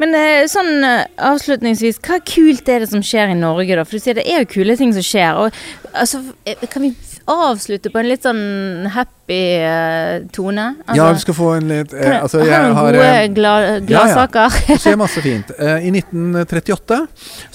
[0.00, 3.84] Men eh, sånn eh, avslutningsvis, hva kult er det som skjer i Norge, da?
[3.86, 5.36] For du sier det er jo kule ting som skjer.
[5.38, 6.90] Og altså, eh, kan vi
[7.30, 9.38] avslutte på en litt sånn happy
[10.34, 10.64] tone?
[10.88, 12.74] Altså, ja, vi skal få en litt eh, kan jeg- Altså, har du jeg noen
[12.80, 13.78] har gode eh, gla ja.
[13.92, 14.58] gladsaker?
[14.72, 15.54] Det skjer masse fint.
[15.58, 17.00] Eh, I 1938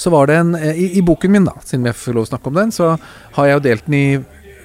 [0.06, 2.32] så var det en eh, i, I boken min, da, siden vi får lov å
[2.32, 2.94] snakke om den, så
[3.36, 4.08] har jeg jo delt den i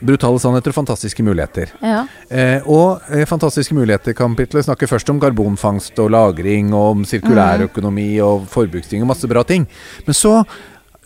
[0.03, 1.73] Brutale sannheter og fantastiske muligheter.
[1.83, 2.07] ja.
[2.31, 8.49] Eh, og eh, Fantastiske muligheter-kapitlet snakker først om karbonfangst og -lagring, og om sirkulærøkonomi og
[8.49, 9.69] forbruksting og masse bra ting.
[10.07, 10.43] Men så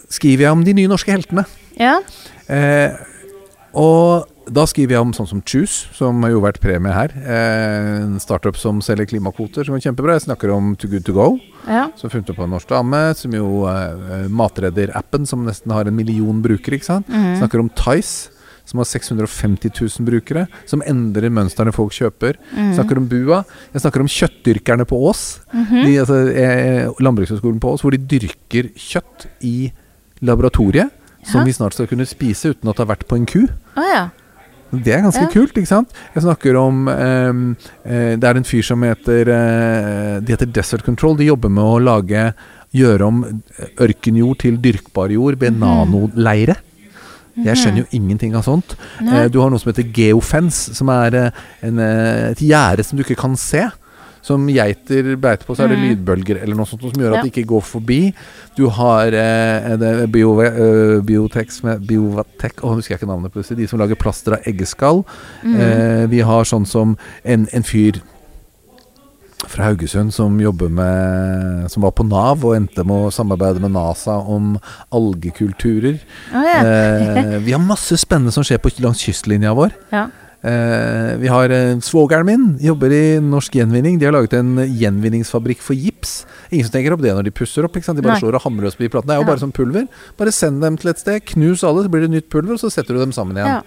[0.09, 1.45] skriver jeg om de nye norske heltene.
[1.79, 2.01] ja.
[2.49, 2.91] Eh,
[3.77, 7.13] og da skriver jeg om sånn som Choose, som har jo vært premie her.
[7.19, 10.15] Eh, en startup som selger klimakvoter, som er kjempebra.
[10.17, 11.27] Jeg snakker om Too Good To Go,
[11.67, 11.89] ja.
[11.99, 13.03] som funnet opp av en norsk dame.
[13.19, 16.79] Som jo eh, Matredder-appen, som nesten har en million brukere.
[16.79, 17.11] ikke sant?
[17.11, 17.35] Mm.
[17.43, 18.31] Snakker om Tice,
[18.67, 20.47] som har 650 000 brukere.
[20.67, 22.37] Som endrer mønstrene folk kjøper.
[22.53, 23.45] Jeg Snakker om Bua.
[23.73, 25.25] Jeg snakker om kjøttdyrkerne på Ås.
[25.55, 25.81] Mhm.
[25.87, 29.73] De, altså, eh, Landbrukshøgskolen på Ås, hvor de dyrker kjøtt i
[30.21, 30.91] laboratoriet.
[31.27, 31.45] Som Ja.
[31.45, 33.49] vi snart skal kunne spise uten at det har vært på en ku.
[33.77, 34.09] Oh, ja.
[34.73, 35.31] Det er ganske Ja.
[35.31, 35.89] kult, ikke sant?
[36.15, 41.17] Jeg snakker om um, Det er en fyr som heter eh, De heter Desert Control.
[41.17, 42.35] De jobber med å lage
[42.75, 43.23] Gjøre om
[43.81, 45.61] ørkenjord til dyrkbar jord ved mm.
[45.63, 46.57] nanoleire.
[47.45, 48.77] Jeg skjønner jo ingenting av sånt.
[49.03, 49.25] Nei.
[49.25, 51.31] Eh, du har noe som heter geofence, som er eh,
[51.63, 53.67] en, eh, et gjerde som du ikke kan se.
[54.27, 55.87] Som geiter beiter på, så er det Mhm.
[56.05, 57.23] lydbølger eller noe sånt som gjør at Ja.
[57.23, 58.15] de ikke går forbi.
[58.57, 63.57] Du har eh, bio, eh, Biotex med Biovatec Å, husker jeg ikke navnet plutselig.
[63.59, 65.05] De som lager plaster av eggeskall.
[65.45, 65.55] Mm.
[65.61, 68.01] Eh, vi har sånn som en, en fyr
[69.47, 73.75] fra Haugesund som jobber med Som var på Nav og endte med å samarbeide med
[73.77, 74.55] NASA om
[74.97, 75.99] algekulturer.
[76.33, 76.61] Oh, ja.
[76.65, 79.75] Eh, vi har masse spennende som skjer på, langs kystlinja vår.
[79.93, 80.07] ja.
[80.47, 83.97] Eh, vi har eh, Svogeren min jobber i Norsk Gjenvinning.
[83.99, 86.21] De har laget en gjenvinningsfabrikk for gips.
[86.53, 87.75] Ingen som tenker opp det når de pusser opp.
[87.75, 87.99] Ikke sant?
[87.99, 88.21] De bare Nei.
[88.23, 89.09] slår og hamrer løs på de platene.
[89.11, 89.31] Det er jo Ja.
[89.33, 89.89] bare som pulver.
[90.21, 92.71] Bare send dem til et sted, knus alle, så blir det nytt pulver, og så
[92.71, 93.63] setter du dem sammen igjen.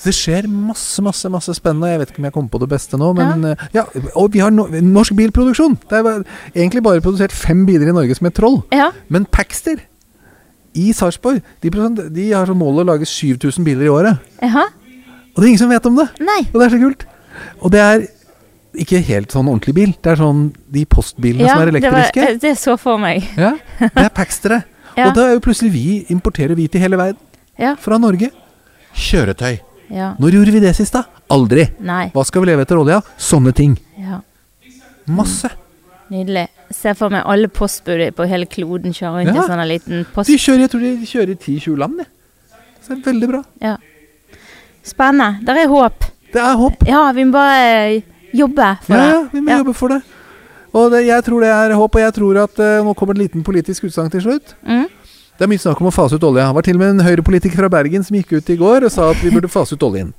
[0.00, 0.02] Ja.
[0.02, 1.90] Så det skjer masse, masse masse spennende.
[1.92, 3.54] Jeg vet ikke om jeg kommer på det beste nå, men ja.
[3.74, 3.84] ja.
[4.16, 5.76] Og vi har no norsk bilproduksjon.
[5.90, 8.62] Det er bare- egentlig bare produsert fem biler i Norge som er troll.
[8.72, 8.90] ja.
[9.08, 9.82] Men Paxter
[10.74, 11.70] i Sarpsborg, de,
[12.14, 14.18] de har som mål å lage 7000 biler i året.
[14.40, 14.64] Ja.
[15.34, 16.08] Og det er ingen som vet om det.
[16.20, 16.40] Nei.
[16.52, 17.04] Og det er så kult.
[17.60, 18.04] Og det er
[18.80, 19.94] ikke helt sånn ordentlig bil.
[20.02, 22.26] Det er sånn de postbilene som er det, var, elektriske.
[22.28, 23.26] eh, det så for meg.
[23.36, 24.62] Ja, det er Paxtere.
[24.96, 25.08] Ja.
[25.10, 25.84] Og da er jo plutselig vi
[26.14, 27.18] importerer vi til hele verden.
[27.60, 27.74] Ja.
[27.78, 28.30] Fra Norge.
[28.94, 29.58] Kjøretøy.
[29.90, 30.12] Ja.
[30.18, 31.04] Når gjorde vi det sist, da?
[31.30, 31.66] Aldri.
[31.80, 32.10] Nei.
[32.14, 33.00] Hva skal vi leve etter olja?
[33.18, 33.76] Sånne ting.
[33.98, 34.20] Ja.
[35.10, 35.50] Masse.
[36.10, 36.48] Nydelig.
[36.74, 39.44] Ser for meg alle postbud på hele kloden kjører rundt Ja.
[39.44, 40.30] i sånn liten post...
[40.30, 42.06] De kjører, jeg tror de kjører i 10-20 land, de.
[42.80, 43.42] Så det er veldig bra.
[43.62, 43.76] Ja.
[44.86, 45.44] Spennende.
[45.46, 46.06] Der er håp.
[46.32, 46.86] Det er håp.
[46.88, 48.02] Ja, vi må bare eh,
[48.34, 49.12] jobbe for Ja, det.
[49.14, 49.58] ja, vi må Ja.
[49.62, 50.00] jobbe for det.
[50.72, 53.22] Og det, jeg tror det er håp, og jeg tror at uh, nå kommer en
[53.24, 54.54] liten politisk utsagn til slutt.
[54.62, 54.86] Mm.
[55.40, 56.44] Det er mye snakk om å fase ut olje.
[56.44, 58.92] Det var til og med en høyrepolitiker fra Bergen som gikk ut i går og
[58.92, 60.10] sa at vi burde fase ut oljen.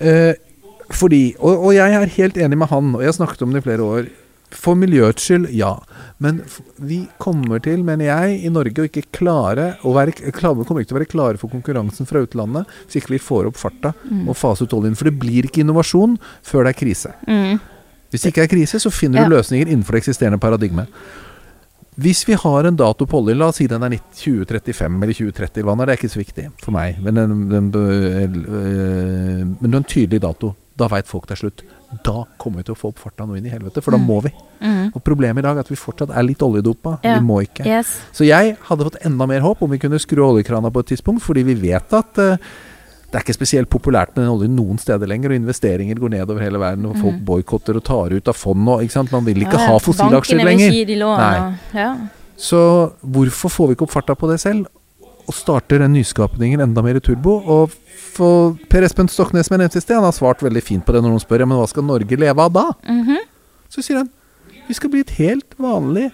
[0.00, 0.32] Eh,
[0.96, 3.60] fordi, og, og jeg er helt enig med han, og jeg har snakket om det
[3.60, 4.08] i flere år.
[4.56, 5.72] For miljøets skyld, ja.
[6.22, 6.38] Men
[6.78, 10.92] vi kommer til, mener jeg, i Norge å ikke klare å være, klare, kommer ikke
[10.92, 14.28] til å være klare for konkurransen fra utlandet hvis ikke vi får opp farta Mm.
[14.30, 14.94] og fase ut oljen.
[14.96, 16.16] For det blir ikke innovasjon
[16.46, 17.12] før det er krise.
[17.28, 17.58] Mm.
[18.14, 19.28] Hvis det ikke er krise, så finner Ja.
[19.28, 20.86] du løsninger innenfor det eksisterende paradigmet.
[21.96, 25.62] Hvis vi har en dato på olje, la oss si den er 2035 eller 2030,
[25.64, 30.20] hva er det er ikke så viktig for meg, men, bø- øh, men en tydelig
[30.20, 30.54] dato.
[30.76, 31.62] Da veit folk det er slutt.
[32.04, 34.06] Da kommer vi til å få opp farta nå inn i helvete, for da Mm.
[34.06, 34.30] må vi.
[34.60, 34.92] Mm.
[34.94, 36.98] Og Problemet i dag er at vi fortsatt er litt oljedopa.
[37.02, 37.14] Ja.
[37.18, 37.64] Vi må ikke.
[37.64, 38.00] Yes.
[38.12, 41.22] Så jeg hadde fått enda mer håp om vi kunne skru oljekrana på et tidspunkt,
[41.22, 42.36] fordi vi vet at eh,
[43.06, 46.42] det er ikke spesielt populært med oljen noen steder lenger, og investeringer går ned over
[46.42, 47.24] hele verden, og folk mm.
[47.28, 49.12] boikotter og tar ut av fond og ikke sant?
[49.14, 50.50] Man vil ikke Ja, ha fossilaksjer lenger.
[50.50, 51.20] Bankene vil ikke gi de lån.
[51.20, 51.90] Og- Ja.
[52.36, 52.58] Så
[53.00, 54.66] hvorfor får vi ikke opp farta på det selv?
[55.26, 57.38] Og starter den nyskapningen enda mer i turbo?
[57.46, 57.70] Og
[58.16, 60.92] for Per Espen Stoknes, som jeg nevnte i sted, han har svart veldig fint på
[60.92, 62.72] det når noen spør ja, men hva skal Norge leve av da?
[62.86, 63.16] Mhm.
[63.70, 64.10] Så sier han
[64.68, 66.10] vi skal bli et helt vanlig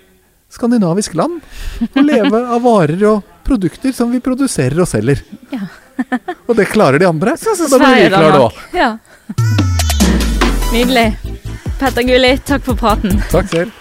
[0.52, 1.40] skandinavisk land
[1.88, 5.22] og leve av varer og produkter som vi produserer og selger.
[5.52, 5.66] Ja.
[6.48, 7.36] og det klarer de andre.
[7.40, 8.10] Sånn som Sverige,
[8.76, 8.96] Ja.
[10.72, 11.08] Nydelig.
[11.80, 13.18] Petter Gulli, takk for praten.
[13.32, 13.78] Takk selv.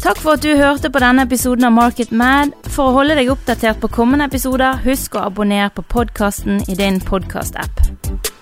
[0.00, 2.54] Takk for at du hørte på denne episoden av Market Mad.
[2.72, 7.02] For å holde deg oppdatert på kommende episoder, husk å abonnere på podkasten i din
[7.04, 8.39] podkast-app.